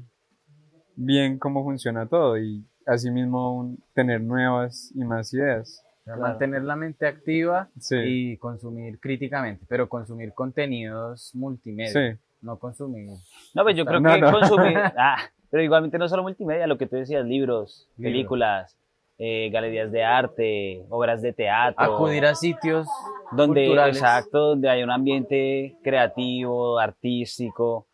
bien 0.97 1.39
cómo 1.39 1.63
funciona 1.63 2.05
todo 2.07 2.37
y 2.37 2.65
asimismo 2.85 3.55
un- 3.57 3.81
tener 3.93 4.19
nuevas 4.19 4.91
y 4.93 5.05
más 5.05 5.33
ideas. 5.33 5.81
Claro. 6.05 6.21
Mantener 6.21 6.61
la 6.63 6.75
mente 6.75 7.07
activa 7.07 7.67
Sí, 7.79 7.95
y 7.97 8.37
consumir 8.37 8.99
críticamente, 8.99 9.65
pero 9.67 9.89
consumir 9.89 10.33
contenidos 10.33 11.31
multimedia, 11.33 12.13
sí, 12.13 12.19
no 12.41 12.59
consumir 12.59 13.09
no 13.55 13.63
pues 13.63 13.75
yo 13.75 13.85
creo 13.85 13.99
No, 13.99 14.13
que 14.13 14.21
no. 14.21 14.31
consumir 14.31 14.77
ah, 14.97 15.17
pero 15.49 15.63
igualmente 15.63 15.97
no 15.97 16.07
solo 16.07 16.21
multimedia 16.21 16.67
lo 16.67 16.77
que 16.77 16.85
tú 16.85 16.95
decías 16.95 17.25
libros 17.25 17.87
Libros. 17.97 18.11
películas 18.13 18.77
eh, 19.17 19.49
galerías 19.51 19.91
de 19.91 20.03
arte 20.03 20.83
obras 20.89 21.23
de 21.23 21.33
teatro 21.33 21.83
acudir 21.83 22.23
a 22.27 22.35
sitios 22.35 22.87
donde 23.31 23.65
culturales. 23.65 23.95
exacto 23.97 24.49
donde 24.49 24.69
hay 24.69 24.83
un 24.83 24.91
ambiente 24.91 25.75
creativo 25.83 26.77
artístico 26.77 27.87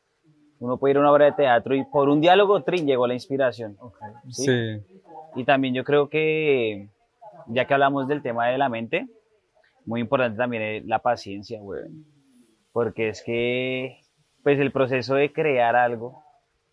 uno 0.60 0.78
puede 0.78 0.92
ir 0.92 0.98
a 0.98 1.00
una 1.00 1.12
obra 1.14 1.26
de 1.26 1.32
teatro 1.32 1.76
y 1.76 1.86
por 1.86 2.10
un 2.10 2.20
diálogo 2.20 2.62
trin 2.64 2.86
llegó 2.86 3.08
la 3.08 3.14
inspiración 3.14 3.78
Ok. 3.80 3.98
¿sí? 4.32 4.44
sí, 4.46 4.84
y 5.36 5.46
también 5.46 5.74
yo 5.74 5.86
creo 5.86 6.10
que 6.10 6.90
ya 7.54 7.66
que 7.66 7.74
hablamos 7.74 8.08
del 8.08 8.22
tema 8.22 8.48
de 8.48 8.58
la 8.58 8.70
mente 8.70 9.08
muy 9.86 10.02
importante 10.02 10.38
también 10.38 10.64
es 10.64 10.86
la 10.86 11.00
paciencia 11.00 11.60
güey. 11.60 11.84
Porque 12.72 13.10
es 13.10 13.22
que 13.24 13.98
pues 14.44 14.60
el 14.60 14.72
proceso 14.72 15.16
de 15.16 15.32
crear 15.32 15.76
algo 15.76 16.24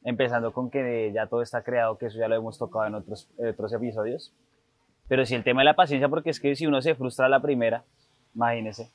empezando 0.04 0.52
con 0.52 0.70
que 0.70 1.10
ya 1.12 1.26
todo 1.26 1.42
está 1.42 1.62
creado 1.62 1.98
que 1.98 2.06
eso 2.06 2.18
ya 2.18 2.28
lo 2.28 2.36
hemos 2.36 2.58
tocado 2.58 2.86
en 2.86 2.94
otros, 2.94 3.30
en 3.38 3.48
otros 3.48 3.72
episodios. 3.72 4.34
Pero 5.08 5.24
si 5.26 5.34
el 5.34 5.44
tema 5.44 5.62
de 5.62 5.66
la 5.66 5.76
paciencia 5.76 6.08
porque 6.08 6.30
es 6.30 6.40
que 6.40 6.54
si 6.54 6.66
uno 6.66 6.80
se 6.82 6.94
frustra 6.94 7.26
a 7.26 7.28
la 7.28 7.40
primera 7.40 7.84
imagínese. 8.34 8.90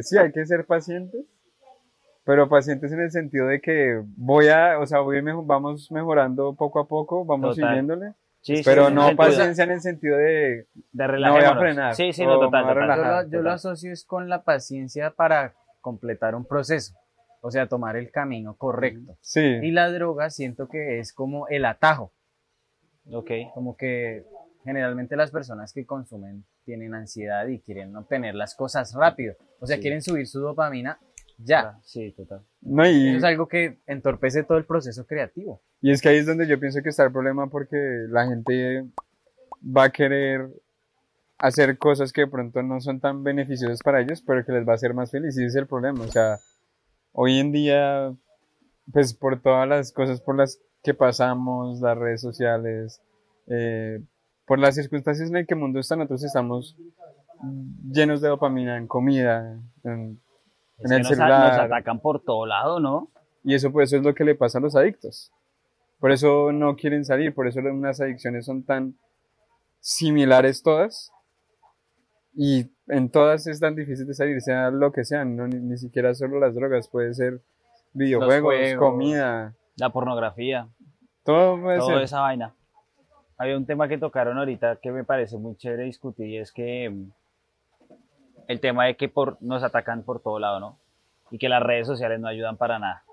Sí, 0.00 0.18
hay 0.18 0.32
que 0.32 0.44
ser 0.44 0.66
pacientes, 0.66 1.24
pero 2.24 2.48
pacientes 2.48 2.92
en 2.92 3.00
el 3.00 3.10
sentido 3.10 3.46
de 3.46 3.60
que 3.60 4.02
voy 4.16 4.48
a, 4.48 4.78
o 4.78 4.86
sea, 4.86 5.00
voy 5.00 5.20
vamos 5.44 5.90
mejorando 5.90 6.54
poco 6.54 6.80
a 6.80 6.86
poco, 6.86 7.24
vamos 7.24 7.56
Total. 7.56 7.70
siguiéndole, 7.70 8.12
Sí, 8.48 8.56
sí, 8.58 8.62
pero 8.64 8.88
en 8.88 8.94
no 8.94 9.14
paciencia 9.16 9.64
en 9.64 9.70
el 9.72 9.80
sentido 9.80 10.16
de, 10.16 10.24
de 10.24 10.66
no 10.74 10.94
voy 10.94 11.02
a 11.02 11.06
relajémonos. 11.06 11.58
frenar, 11.60 11.94
sí 11.94 12.12
sí 12.12 12.24
no 12.24 12.38
total, 12.40 12.66
total, 12.66 12.96
Yo, 12.96 13.04
lo, 13.04 13.30
yo 13.30 13.42
lo 13.42 13.50
asocio 13.52 13.92
es 13.92 14.04
con 14.04 14.28
la 14.28 14.42
paciencia 14.42 15.10
para 15.10 15.54
completar 15.80 16.34
un 16.34 16.44
proceso, 16.46 16.94
o 17.40 17.50
sea, 17.50 17.66
tomar 17.68 17.96
el 17.96 18.10
camino 18.10 18.56
correcto. 18.56 19.12
Y 19.12 19.16
sí, 19.20 19.70
la 19.70 19.90
droga 19.90 20.30
siento 20.30 20.68
que 20.68 20.98
es 20.98 21.12
como 21.12 21.46
el 21.48 21.64
atajo, 21.64 22.12
ok. 23.12 23.30
Como 23.54 23.76
que 23.76 24.24
generalmente 24.64 25.16
las 25.16 25.30
personas 25.30 25.72
que 25.72 25.86
consumen 25.86 26.44
tienen 26.64 26.94
ansiedad 26.94 27.46
y 27.46 27.60
quieren 27.60 27.96
obtener 27.96 28.34
las 28.34 28.54
cosas 28.54 28.94
rápido, 28.94 29.34
o 29.60 29.66
sea, 29.66 29.76
Sí. 29.76 29.82
quieren 29.82 30.02
subir 30.02 30.26
su 30.26 30.40
dopamina 30.40 30.98
ya. 31.38 31.78
sí 31.82 32.12
total 32.12 32.42
no, 32.60 32.86
y, 32.86 33.08
Eso 33.08 33.18
es 33.18 33.24
algo 33.24 33.48
que 33.48 33.78
entorpece 33.86 34.42
todo 34.42 34.58
el 34.58 34.64
proceso 34.64 35.06
creativo. 35.06 35.62
y 35.80 35.90
es 35.90 36.02
que 36.02 36.10
ahí 36.10 36.18
es 36.18 36.26
donde 36.26 36.46
yo 36.46 36.60
pienso 36.60 36.82
que 36.82 36.90
está 36.90 37.04
el 37.04 37.12
problema 37.12 37.48
porque 37.48 37.76
la 38.08 38.26
gente 38.26 38.84
va 39.64 39.84
a 39.84 39.90
querer 39.90 40.48
hacer 41.38 41.78
cosas 41.78 42.12
que 42.12 42.22
de 42.22 42.26
pronto 42.26 42.62
no 42.62 42.80
son 42.80 43.00
tan 43.00 43.22
beneficiosas 43.22 43.80
para 43.82 44.00
ellos, 44.00 44.22
pero 44.26 44.44
que 44.44 44.52
les 44.52 44.66
va 44.66 44.72
a 44.72 44.74
hacer 44.74 44.92
más 44.92 45.10
felices. 45.10 45.40
Y 45.40 45.44
ese 45.44 45.58
es 45.58 45.62
el 45.62 45.66
problema. 45.66 46.04
O 46.04 46.08
sea, 46.08 46.38
hoy 47.12 47.38
en 47.38 47.52
día, 47.52 48.12
pues 48.92 49.14
por 49.14 49.40
todas 49.40 49.68
las 49.68 49.92
cosas 49.92 50.20
por 50.20 50.36
las 50.36 50.60
que 50.82 50.94
pasamos, 50.94 51.80
las 51.80 51.96
redes 51.96 52.20
sociales, 52.20 53.00
eh, 53.46 54.00
por 54.46 54.58
las 54.58 54.74
circunstancias 54.74 55.30
en 55.30 55.36
el 55.36 55.46
que 55.46 55.54
el 55.54 55.60
mundo 55.60 55.78
está, 55.78 55.96
nosotros 55.96 56.24
estamos 56.24 56.76
llenos 57.90 58.20
de 58.20 58.28
dopamina 58.28 58.76
en 58.76 58.88
comida, 58.88 59.60
en, 59.84 60.20
en 60.80 60.92
el 60.92 60.98
nos, 61.00 61.08
celular. 61.08 61.52
nos 61.52 61.58
atacan 61.60 62.00
por 62.00 62.22
todo 62.22 62.46
lado, 62.46 62.80
¿no? 62.80 63.08
Y 63.44 63.54
eso, 63.54 63.70
pues, 63.72 63.88
eso 63.90 63.96
es 63.98 64.02
lo 64.04 64.14
que 64.14 64.24
le 64.24 64.34
pasa 64.34 64.58
a 64.58 64.60
los 64.60 64.76
adictos. 64.76 65.32
Por 65.98 66.12
eso 66.12 66.52
no 66.52 66.76
quieren 66.76 67.04
salir, 67.04 67.34
por 67.34 67.46
eso 67.48 67.60
unas 67.60 68.00
adicciones 68.00 68.46
son 68.46 68.62
tan 68.62 68.94
similares 69.80 70.62
todas. 70.62 71.12
Y 72.34 72.70
en 72.86 73.10
todas 73.10 73.46
es 73.46 73.58
tan 73.58 73.74
difícil 73.74 74.06
de 74.06 74.14
salir, 74.14 74.40
sea 74.40 74.70
lo 74.70 74.92
que 74.92 75.04
sea, 75.04 75.24
no, 75.24 75.48
ni, 75.48 75.56
ni 75.56 75.76
siquiera 75.76 76.14
solo 76.14 76.38
las 76.38 76.54
drogas, 76.54 76.88
puede 76.88 77.12
ser 77.14 77.40
videojuegos, 77.92 78.54
juegos. 78.54 78.78
comida, 78.90 79.54
La 79.76 79.90
pornografía, 79.90 80.68
todo 81.24 81.60
puede 81.60 81.78
toda 81.78 81.94
ser. 81.94 82.02
esa 82.04 82.20
vaina. 82.20 82.54
Había 83.36 83.56
un 83.56 83.66
tema 83.66 83.88
que 83.88 83.98
tocaron 83.98 84.38
ahorita 84.38 84.76
que 84.76 84.92
me 84.92 85.04
parece 85.04 85.36
muy 85.36 85.56
chévere 85.56 85.84
discutir 85.84 86.26
y 86.28 86.38
es 86.38 86.52
que 86.52 86.94
el 88.48 88.60
tema 88.60 88.86
de 88.86 88.96
que 88.96 89.08
por, 89.08 89.40
nos 89.40 89.62
atacan 89.62 90.02
por 90.02 90.20
todo 90.20 90.38
lado, 90.40 90.58
¿no? 90.58 90.78
Y 91.30 91.38
que 91.38 91.48
las 91.48 91.62
redes 91.62 91.86
sociales 91.86 92.18
no 92.18 92.26
ayudan 92.28 92.56
para 92.56 92.78
nada. 92.80 93.04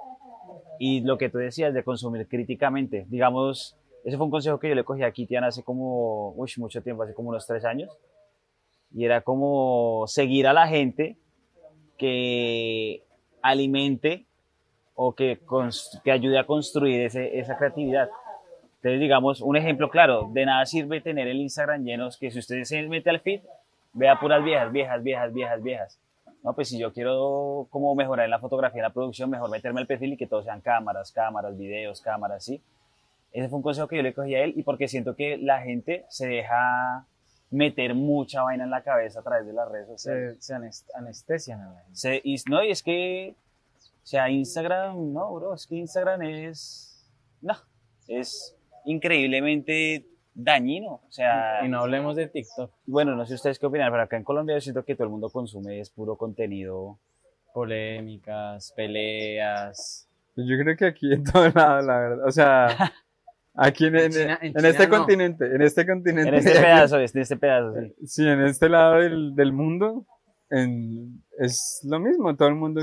Y 0.80 1.02
lo 1.02 1.18
que 1.18 1.30
tú 1.30 1.38
decías 1.38 1.74
de 1.74 1.84
consumir 1.84 2.28
críticamente, 2.28 3.06
digamos, 3.10 3.78
ese 4.04 4.18
fue 4.18 4.26
un 4.26 4.32
consejo 4.32 4.60
que 4.60 4.70
yo 4.70 4.76
le 4.76 4.84
cogí 4.84 5.04
a 5.04 5.12
Kitian 5.12 5.44
hace 5.44 5.64
como, 5.64 6.32
uy, 6.32 6.50
mucho 6.58 6.82
tiempo, 6.82 7.04
hace 7.04 7.14
como 7.14 7.30
unos 7.30 7.46
tres 7.46 7.64
años. 7.66 7.90
Y 8.94 9.04
era 9.06 9.22
como 9.22 10.06
seguir 10.08 10.48
a 10.48 10.54
la 10.54 10.68
gente 10.68 11.18
que 11.98 13.04
alimente 13.42 14.26
o 14.96 15.14
que, 15.14 15.40
que 16.04 16.12
ayude 16.12 16.38
a 16.40 16.46
construir 16.46 17.02
ese- 17.02 17.38
esa 17.40 17.58
creatividad. 17.58 18.10
Entonces, 18.78 19.00
digamos, 19.00 19.42
un 19.42 19.58
ejemplo 19.58 19.90
claro, 19.90 20.30
de 20.32 20.46
nada 20.46 20.66
sirve 20.66 21.02
tener 21.02 21.28
el 21.28 21.38
Instagram 21.42 21.84
lleno, 21.84 22.10
que 22.20 22.32
si 22.32 22.40
usted 22.40 22.64
se 22.64 22.82
mete 22.88 23.10
al 23.10 23.20
feed, 23.20 23.42
vea 23.96 24.20
puras 24.20 24.44
viejas, 24.44 24.72
viejas, 24.72 25.02
viejas, 25.04 25.34
viejas, 25.34 25.64
viejas. 25.64 26.00
No, 26.44 26.54
pues 26.54 26.70
si 26.70 26.78
yo 26.78 26.94
quiero 26.94 27.66
como 27.72 27.96
mejorar 27.96 28.26
en 28.26 28.30
la 28.32 28.40
fotografía, 28.40 28.80
en 28.82 28.84
la 28.84 28.94
producción, 28.94 29.30
mejor 29.32 29.50
meterme 29.50 29.82
al 29.82 29.88
perfil 29.88 30.14
y 30.14 30.18
que 30.18 30.28
todo 30.28 30.44
sean 30.44 30.62
cámaras, 30.62 31.12
cámaras, 31.12 31.58
videos, 31.58 32.02
cámaras, 32.02 32.44
¿sí? 32.46 32.62
Ese 33.32 33.50
fue 33.50 33.58
un 33.58 33.64
consejo 33.64 33.88
que 33.88 33.96
yo 33.98 34.04
le 34.04 34.14
cogí 34.14 34.36
a 34.36 34.44
él 34.44 34.54
y 34.56 34.62
porque 34.64 34.88
siento 34.88 35.16
que 35.16 35.38
la 35.38 35.62
gente 35.62 36.06
se 36.10 36.28
deja 36.28 37.06
meter 37.50 37.96
mucha 37.96 38.44
vaina 38.44 38.64
en 38.64 38.70
la 38.70 38.84
cabeza 38.84 39.22
a 39.22 39.24
través 39.24 39.48
de 39.48 39.54
las 39.54 39.70
redes 39.70 39.88
sociales. 39.88 40.38
Se, 40.40 40.42
se 40.42 40.54
anes- 40.56 40.86
anestesian 40.94 41.62
a 41.62 41.70
la 41.74 41.80
gente. 41.82 41.96
Se- 41.96 42.22
y, 42.24 42.36
no, 42.50 42.64
y 42.64 42.70
es 42.72 42.84
que, 42.84 43.36
o 44.04 44.06
sea, 44.06 44.30
Instagram, 44.30 45.14
no, 45.14 45.34
bro, 45.34 45.54
es 45.56 45.66
que 45.66 45.76
Instagram 45.76 46.22
es, 46.22 47.06
no, 47.42 47.56
es 48.08 48.56
increíblemente 48.86 50.06
dañino. 50.36 51.02
O 51.08 51.12
sea, 51.12 51.66
Y 51.66 51.70
no 51.70 51.80
hablemos 51.80 52.16
de 52.16 52.28
TikTok. 52.28 52.70
bueno, 52.86 53.16
no 53.16 53.26
sé 53.26 53.34
ustedes 53.34 53.58
qué 53.58 53.66
opinan, 53.66 53.90
pero 53.92 54.04
acá 54.04 54.18
en 54.18 54.24
Colombia 54.24 54.56
yo 54.56 54.62
siento 54.62 54.84
que 54.86 54.94
todo 54.96 55.06
el 55.06 55.12
mundo 55.12 55.30
consume 55.30 55.80
es 55.80 55.90
puro 55.90 56.16
contenido. 56.18 57.00
Polémicas, 57.54 58.74
peleas. 58.76 60.08
Yo 60.36 60.58
creo 60.62 60.76
que 60.76 60.86
aquí 60.86 61.14
en 61.14 61.24
todo 61.24 61.50
lado, 61.50 61.82
la 61.82 62.00
verdad. 62.00 62.28
O 62.28 62.32
sea, 62.32 62.68
aquí 63.56 63.86
en, 63.88 63.96
en- 63.96 64.04
En 64.04 64.12
China- 64.12 64.40
en 64.42 64.48
en 64.48 64.54
China 64.56 64.70
este 64.70 64.88
no. 64.88 64.98
continente, 64.98 65.46
en 65.56 65.62
este 65.62 65.88
continente. 65.88 66.30
En 66.30 66.36
este 66.36 66.52
pedazo, 66.62 66.98
en 67.00 67.04
este 67.06 67.38
pedazo, 67.38 67.74
sí. 67.80 67.96
Sí, 68.06 68.28
en 68.28 68.42
este 68.44 68.68
lado 68.70 68.96
del, 68.96 69.34
del 69.36 69.54
mundo 69.54 70.06
en- 70.50 71.24
es 71.40 71.82
lo 71.90 72.00
mismo, 72.00 72.36
todo 72.36 72.50
el 72.50 72.56
mundo, 72.56 72.82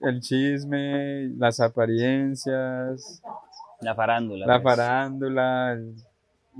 el 0.00 0.20
chisme, 0.20 1.28
las 1.36 1.58
apariencias, 1.60 3.22
La 3.80 3.94
farándula. 3.94 4.46
la 4.46 4.62
pues. 4.62 4.76
farándula 4.76 5.72
el- 5.72 5.94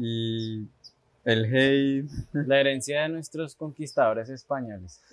y 0.00 0.68
el 1.24 1.44
hate. 1.44 2.10
La 2.32 2.60
herencia 2.60 3.02
de 3.02 3.10
nuestros 3.10 3.54
conquistadores 3.54 4.28
españoles. 4.30 5.02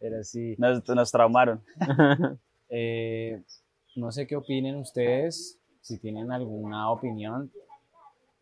Pero 0.00 0.24
sí. 0.24 0.54
nos, 0.58 0.86
nos 0.88 1.10
traumaron. 1.10 1.62
Eh, 2.74 3.42
no 3.96 4.10
sé 4.12 4.26
qué 4.26 4.34
opinen 4.34 4.76
ustedes, 4.76 5.58
si 5.82 5.98
tienen 5.98 6.32
alguna 6.32 6.90
opinión, 6.90 7.52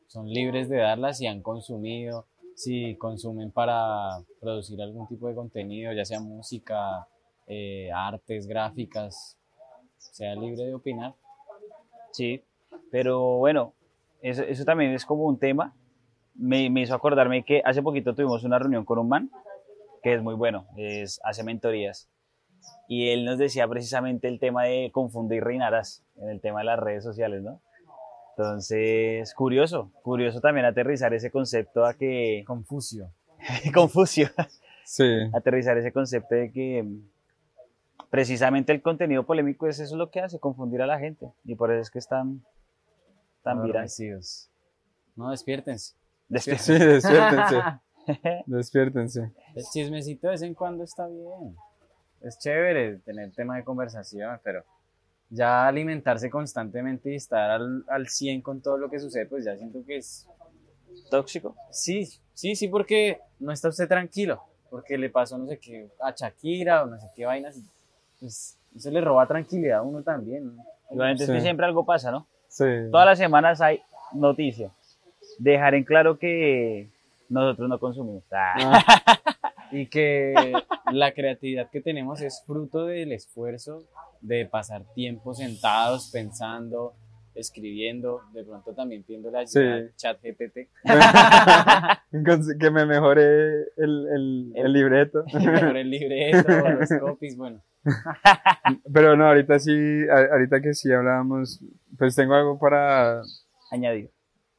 son 0.07 0.29
libres 0.29 0.69
de 0.69 0.77
darla 0.77 1.13
si 1.15 1.27
han 1.27 1.43
consumido, 1.43 2.27
si 2.55 2.95
consumen 2.95 3.51
para 3.51 4.23
producir 4.39 4.81
algún 4.81 5.09
tipo 5.09 5.27
de 5.27 5.35
contenido, 5.35 5.93
ya 5.93 6.05
sea 6.05 6.21
música, 6.21 7.09
eh, 7.49 7.91
artes, 7.93 8.47
gráficas, 8.47 9.37
sea 9.99 10.37
libre 10.37 10.65
de 10.65 10.75
opinar. 10.75 11.17
Sí, 12.13 12.45
pero 12.93 13.39
bueno, 13.39 13.75
eso, 14.23 14.43
eso 14.43 14.65
también 14.65 14.93
es 14.93 15.05
como 15.05 15.25
un 15.25 15.39
tema. 15.39 15.75
Me, 16.35 16.71
me 16.71 16.83
hizo 16.83 16.95
acordarme 16.95 17.45
que 17.45 17.63
hace 17.65 17.83
poquito 17.83 18.15
tuvimos 18.15 18.45
una 18.45 18.59
reunión 18.59 18.85
con 18.85 18.99
un 18.99 19.09
man 19.09 19.31
que 20.03 20.15
es 20.15 20.23
muy 20.23 20.35
bueno, 20.35 20.67
es, 20.77 21.21
hace 21.25 21.45
mentorías. 21.45 22.09
Y 22.89 23.11
él 23.11 23.25
nos 23.25 23.39
decía 23.39 23.67
precisamente 23.69 24.29
el 24.29 24.39
tema 24.39 24.65
de 24.65 24.91
confundir 24.93 25.45
reinarás 25.45 26.05
en 26.17 26.29
el 26.29 26.41
tema 26.41 26.61
de 26.61 26.67
las 26.67 26.79
redes 26.79 27.05
sociales, 27.05 27.43
¿no? 27.43 27.61
Entonces, 28.37 29.35
curioso, 29.35 29.91
curioso 30.03 30.41
también 30.41 30.67
aterrizar 30.67 31.13
ese 31.13 31.31
concepto 31.31 31.85
a 31.85 31.95
que... 31.95 32.43
Confucio. 32.47 33.11
Confucio. 33.75 34.29
Sí, 34.85 35.05
aterrizar 35.35 35.77
ese 35.79 35.93
concepto 35.93 36.35
de 36.35 36.51
que 36.51 36.85
precisamente 38.11 38.73
el 38.73 38.83
contenido 38.83 39.25
polémico 39.25 39.67
es 39.69 39.79
eso 39.79 39.97
lo 39.97 40.11
que 40.11 40.21
hace, 40.21 40.41
confundir 40.41 40.83
a 40.83 40.87
la 40.87 40.99
gente. 40.99 41.31
Y 41.45 41.55
por 41.55 41.71
eso 41.71 41.81
es 41.81 41.91
que 41.91 41.99
están 41.99 42.43
tan 43.43 43.63
virales. 43.63 43.99
adormecidos. 44.01 44.51
No, 45.17 45.31
despiértense. 45.31 45.95
sí, 46.39 46.51
despiértense, 46.79 47.63
despiértense. 48.47 49.33
El 49.55 49.65
chismecito 49.73 50.27
de 50.29 50.33
vez 50.33 50.43
en 50.43 50.55
cuando 50.55 50.85
está 50.85 51.07
bien. 51.07 51.57
Es 52.21 52.39
chévere 52.39 52.99
tener 52.99 53.33
tema 53.33 53.57
de 53.57 53.65
conversación, 53.65 54.39
pero 54.45 54.63
ya 55.31 55.67
alimentarse 55.67 56.29
constantemente 56.29 57.13
y 57.13 57.17
estar 57.17 57.51
al, 57.51 57.85
al 57.89 58.09
100 58.09 58.43
con 58.43 58.61
todo 58.61 58.77
lo 58.77 58.91
que 58.91 58.99
sucede, 58.99 59.27
pues 59.27 59.45
ya 59.45 59.57
siento 59.57 59.85
que 59.87 59.97
es... 59.99 60.27
Tóxico. 61.11 61.55
Sí, 61.71 62.05
sí, 62.35 62.55
sí, 62.57 62.69
porque 62.69 63.21
no 63.39 63.53
está 63.53 63.69
usted 63.69 63.89
tranquilo, 63.89 64.43
porque 64.69 64.99
le 64.99 65.09
pasó 65.09 65.39
no 65.39 65.47
sé 65.47 65.59
qué 65.59 65.89
a 66.01 66.11
Shakira 66.15 66.83
o 66.83 66.87
no 66.87 66.99
sé 66.99 67.07
qué 67.15 67.25
vainas. 67.27 67.59
Pues 68.19 68.59
eso 68.75 68.91
le 68.91 69.01
roba 69.01 69.27
tranquilidad 69.27 69.79
a 69.79 69.83
uno 69.83 70.03
también. 70.03 70.57
¿no? 70.57 70.65
Igualmente 70.91 71.25
es 71.25 71.31
que 71.31 71.37
Sí. 71.37 71.43
siempre 71.43 71.65
algo 71.65 71.85
pasa, 71.87 72.11
¿no? 72.11 72.27
Sí. 72.51 72.65
Todas 72.91 73.07
las 73.07 73.19
semanas 73.19 73.61
hay 73.63 73.81
noticia. 74.13 74.71
Dejar 75.39 75.75
en 75.75 75.85
claro 75.85 76.19
que 76.19 76.91
nosotros 77.29 77.69
no 77.69 77.79
consumimos. 77.79 78.25
Ah. 78.33 78.83
Y 79.73 79.87
que 79.87 80.35
la 80.93 81.13
creatividad 81.13 81.71
que 81.71 81.81
tenemos 81.81 82.21
es 82.21 82.43
fruto 82.45 82.87
del 82.87 83.13
esfuerzo 83.13 83.85
de 84.21 84.45
pasar 84.45 84.83
tiempo 84.95 85.33
sentados, 85.33 86.11
pensando, 86.13 86.93
escribiendo, 87.37 88.23
de 88.35 88.45
pronto 88.45 88.75
también 88.75 89.05
Sí. 89.07 89.15
ayuda 89.15 89.41
al 89.77 89.95
chat 89.97 90.19
GPT. 90.21 90.69
Que 92.59 92.71
me 92.71 92.85
mejore 92.87 93.23
el, 93.77 94.07
el, 94.13 94.53
el 94.57 94.73
libreto. 94.73 95.25
Mejor 95.35 95.77
el 95.77 95.89
libreto, 95.91 96.49
los 96.69 96.89
copies, 97.01 97.37
bueno. 97.37 97.63
Pero 98.93 99.17
no, 99.17 99.27
ahorita 99.27 99.59
sí, 99.59 99.73
ahorita 100.33 100.61
que 100.61 100.75
sí 100.75 100.93
hablábamos, 100.93 101.61
pues 102.01 102.17
tengo 102.17 102.35
algo 102.35 102.59
para 102.59 103.21
Añadir. 103.71 104.11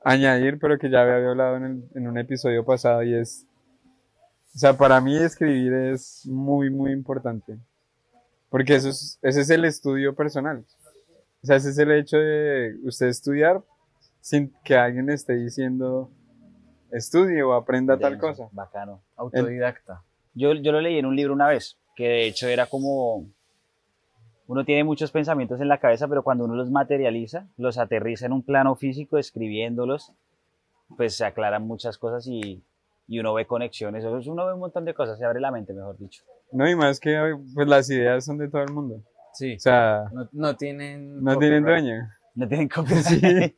añadir, 0.03 0.57
pero 0.59 0.77
que 0.77 0.89
ya 0.89 1.01
había 1.01 1.29
hablado 1.29 1.57
en, 1.57 1.63
el- 1.65 1.83
en 1.95 2.07
un 2.07 2.17
episodio 2.17 2.63
pasado 2.63 3.03
y 3.03 3.13
es, 3.15 3.45
o 4.55 4.57
sea, 4.59 4.73
para 4.77 5.01
mí 5.01 5.17
escribir 5.17 5.73
es 5.73 6.25
muy, 6.27 6.69
muy 6.69 6.91
importante, 6.91 7.57
porque 8.49 8.75
eso 8.75 8.89
es, 8.89 9.17
ese 9.21 9.41
es 9.41 9.49
el 9.49 9.65
estudio 9.65 10.15
personal, 10.15 10.63
o 11.43 11.45
sea, 11.47 11.55
ese 11.57 11.69
es 11.71 11.77
el 11.79 11.91
hecho 11.91 12.17
de 12.17 12.75
usted 12.83 13.07
estudiar 13.07 13.61
sin 14.21 14.53
que 14.63 14.75
alguien 14.77 15.07
le 15.07 15.15
esté 15.15 15.33
diciendo 15.33 16.09
estudie 16.91 17.41
o 17.43 17.53
aprenda 17.53 17.97
tal 17.97 18.13
Denso, 18.13 18.27
cosa. 18.27 18.49
Bacano. 18.51 19.01
Autodidacta. 19.15 20.03
Yo, 20.35 20.53
yo 20.53 20.71
lo 20.71 20.79
leí 20.81 20.97
en 20.99 21.05
un 21.07 21.15
libro 21.15 21.33
una 21.33 21.47
vez, 21.47 21.77
que 21.95 22.03
de 22.07 22.27
hecho 22.27 22.47
era 22.47 22.67
como, 22.67 23.25
uno 24.51 24.65
tiene 24.65 24.83
muchos 24.83 25.11
pensamientos 25.11 25.61
en 25.61 25.69
la 25.69 25.77
cabeza, 25.79 26.07
pero 26.09 26.23
cuando 26.23 26.43
uno 26.43 26.55
los 26.55 26.69
materializa, 26.69 27.47
los 27.57 27.77
aterriza 27.77 28.25
en 28.25 28.33
un 28.33 28.43
plano 28.43 28.75
físico, 28.75 29.17
escribiéndolos, 29.17 30.11
pues 30.97 31.15
se 31.15 31.23
aclaran 31.25 31.65
muchas 31.65 31.97
cosas 31.97 32.27
y, 32.27 32.61
y 33.07 33.19
uno 33.19 33.33
ve 33.33 33.45
conexiones, 33.45 34.03
uno 34.03 34.45
ve 34.45 34.53
un 34.53 34.59
montón 34.59 34.83
de 34.83 34.93
cosas, 34.93 35.17
se 35.17 35.23
abre 35.25 35.39
la 35.39 35.51
mente, 35.51 35.73
mejor 35.73 35.97
dicho. 35.97 36.23
No, 36.51 36.69
y 36.69 36.75
más 36.75 36.99
que 36.99 37.33
pues 37.55 37.65
las 37.67 37.89
ideas 37.89 38.25
son 38.25 38.37
de 38.39 38.49
todo 38.49 38.61
el 38.63 38.73
mundo, 38.73 39.01
Sí. 39.33 39.55
o 39.55 39.59
sea, 39.59 40.09
No, 40.11 40.27
no 40.33 40.55
tienen. 40.57 41.23
no 41.23 41.37
tienen 41.37 41.63
dueño. 41.63 42.09
No 42.35 42.45
tienen 42.47 42.67
copia. 42.67 42.97
Sí. 43.01 43.21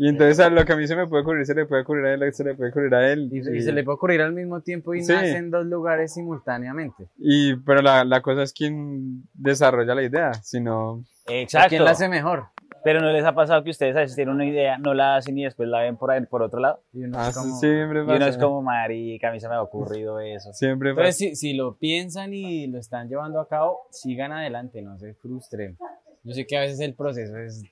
Y 0.00 0.08
entonces 0.08 0.38
a 0.38 0.48
lo 0.48 0.64
que 0.64 0.72
a 0.72 0.76
mí 0.76 0.86
se 0.86 0.94
me 0.94 1.06
puede 1.08 1.22
ocurrir, 1.22 1.44
se 1.44 1.54
le 1.56 1.66
puede 1.66 1.82
ocurrir 1.82 2.04
a 2.06 2.14
él, 2.14 2.32
se 2.32 2.44
le 2.44 2.54
puede 2.54 2.70
ocurrir 2.70 2.94
a 2.94 3.12
él. 3.12 3.28
Y, 3.32 3.38
y 3.38 3.62
se 3.62 3.72
le 3.72 3.82
puede 3.82 3.96
ocurrir 3.96 4.22
al 4.22 4.32
mismo 4.32 4.60
tiempo 4.60 4.94
y 4.94 5.02
Sí. 5.02 5.12
nace 5.12 5.36
en 5.36 5.50
dos 5.50 5.66
lugares 5.66 6.14
simultáneamente. 6.14 7.08
y- 7.18 7.56
pero 7.56 7.82
la, 7.82 8.04
la 8.04 8.22
cosa 8.22 8.42
es 8.44 8.52
quién 8.52 9.24
desarrolla 9.34 9.94
la 9.96 10.02
idea, 10.04 10.32
sino... 10.34 11.02
Exacto. 11.26 11.70
¿Quién 11.70 11.84
la 11.84 11.90
hace 11.90 12.08
mejor? 12.08 12.44
Pero 12.84 13.00
¿no 13.00 13.10
les 13.10 13.24
ha 13.24 13.34
pasado 13.34 13.64
que 13.64 13.70
ustedes 13.70 13.96
a 13.96 14.00
veces 14.00 14.14
tienen 14.14 14.34
una 14.36 14.46
idea, 14.46 14.78
no 14.78 14.94
la 14.94 15.16
hacen 15.16 15.36
y 15.36 15.42
después 15.44 15.68
la 15.68 15.80
ven 15.80 15.96
por 15.96 16.12
ahí, 16.12 16.24
por 16.26 16.42
otro 16.42 16.60
lado? 16.60 16.80
Y 16.92 17.02
uno 17.02 17.18
Ah, 17.18 17.28
es 17.30 17.36
como- 17.36 17.56
siempre 17.58 17.98
Y 17.98 18.02
uno 18.02 18.12
pasa. 18.14 18.28
es 18.28 18.38
como, 18.38 18.62
marica, 18.62 19.28
a 19.30 19.32
mí 19.32 19.40
se 19.40 19.48
me 19.48 19.56
ha 19.56 19.62
ocurrido 19.62 20.20
eso. 20.20 20.52
Siempre 20.52 20.90
Entonces, 20.90 21.16
pasa. 21.16 21.18
si, 21.18 21.34
si 21.34 21.54
lo 21.54 21.76
piensan 21.76 22.32
y 22.32 22.68
lo 22.68 22.78
están 22.78 23.08
llevando 23.08 23.40
a 23.40 23.48
cabo, 23.48 23.80
sigan 23.90 24.30
adelante, 24.30 24.80
no 24.80 24.96
se 24.96 25.12
frustren. 25.14 25.76
Yo 26.24 26.34
sé 26.34 26.46
que 26.46 26.56
a 26.56 26.60
veces 26.60 26.80
el 26.80 26.94
proceso 26.94 27.36
es, 27.38 27.62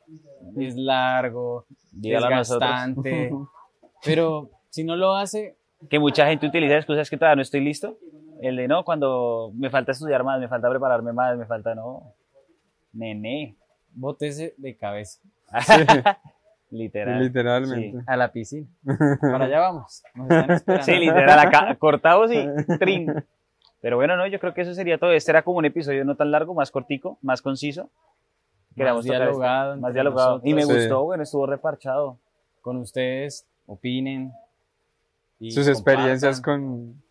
es 0.57 0.76
largo, 0.76 1.67
Dígalo 1.93 2.29
desgastante, 2.29 3.31
pero 4.05 4.50
si 4.71 4.85
no 4.85 4.97
lo 4.97 5.15
hace, 5.15 5.57
Que 5.91 5.99
mucha 5.99 6.26
gente 6.26 6.47
utiliza 6.47 6.76
excusas 6.76 7.11
que 7.11 7.17
todavía 7.17 7.37
no 7.37 7.43
estoy 7.43 7.61
listo. 7.61 7.99
El 8.41 8.57
de 8.57 8.69
no, 8.69 8.85
cuando 8.85 9.53
me 9.55 9.71
falta 9.71 9.93
estudiar 9.93 10.25
más, 10.25 10.41
me 10.41 10.49
falta 10.49 10.69
prepararme 10.69 11.12
más, 11.12 11.37
me 11.38 11.47
falta 11.47 11.75
no. 11.75 12.15
Nene. 12.93 13.57
bótese 13.93 14.55
de 14.57 14.76
cabeza 14.76 15.21
Literal. 16.71 17.23
Literalmente. 17.23 17.99
a 18.07 18.17
la 18.17 18.33
piscina. 18.33 18.67
Para 19.21 19.45
allá 19.45 19.61
vamos. 19.61 20.03
Nos 20.15 20.31
están 20.31 20.50
esperando. 20.50 20.85
Sí, 20.85 20.99
literal, 20.99 21.38
acá 21.38 21.76
cortados 21.79 22.33
y 22.33 22.45
trin. 22.79 23.07
Pero 23.81 23.97
bueno, 23.97 24.17
no, 24.17 24.26
yo 24.26 24.41
creo 24.41 24.53
que 24.53 24.62
eso 24.62 24.75
sería 24.75 24.99
todo. 24.99 25.12
Este 25.12 25.31
era 25.31 25.43
como 25.43 25.59
un 25.59 25.65
episodio 25.65 26.05
no 26.05 26.17
tan 26.17 26.33
largo, 26.33 26.55
más 26.55 26.71
cortico, 26.71 27.19
más 27.23 27.41
conciso. 27.41 27.91
Queríamos 28.76 29.06
Más 29.06 29.18
dialogado. 29.18 29.76
Más 29.78 29.95
dialogado. 29.95 30.40
Y 30.45 30.54
me. 30.54 30.62
Sí. 30.62 30.73
gustó, 30.73 31.04
bueno, 31.04 31.23
estuvo 31.23 31.47
reparchado. 31.47 32.18
Con 32.61 32.76
ustedes, 32.76 33.47
opinen. 33.66 34.33
y 35.40 35.50
Sus 35.50 35.66
experiencias 35.66 36.40
con 36.40 37.02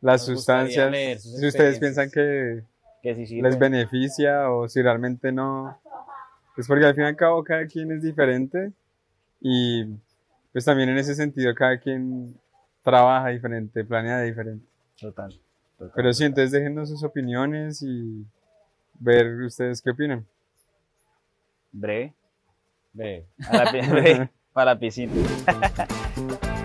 las 0.00 0.26
Nos 0.28 0.38
sustancias. 0.38 0.90
leer 0.90 1.18
sus 1.18 1.38
Si 1.38 1.46
ustedes 1.46 1.78
piensan 1.78 2.10
que 2.10 2.62
Que 3.02 3.14
sí 3.26 3.40
les 3.40 3.58
beneficia 3.58 4.50
o 4.50 4.68
si 4.68 4.80
realmente 4.80 5.32
no. 5.32 5.78
Pues 6.54 6.66
porque 6.68 6.84
al 6.86 6.94
fin 6.94 7.04
y 7.04 7.06
al 7.06 7.16
cabo 7.16 7.42
cada 7.42 7.66
quien 7.66 7.90
es 7.92 8.02
diferente 8.02 8.72
y 9.40 9.86
pues 10.52 10.64
también 10.64 10.90
en 10.90 10.98
ese 10.98 11.14
sentido 11.14 11.54
cada 11.54 11.78
quien 11.78 12.38
trabaja 12.82 13.28
diferente, 13.28 13.84
planea 13.84 14.20
diferente. 14.20 14.66
Total. 15.00 15.32
total. 15.78 15.92
Pero 15.96 16.12
sí, 16.12 16.24
entonces 16.24 16.52
déjenos 16.52 16.90
sus 16.90 17.02
opiniones 17.02 17.82
y 17.82 18.24
ver 19.00 19.26
ustedes 19.40 19.80
qué 19.80 19.90
opinan. 19.90 20.26
Breve. 21.72 22.14
Ve. 22.92 23.26
A 23.48 23.64
la 23.64 24.30
Para 24.52 24.74
la 24.74 24.78
piscina. 24.78 25.12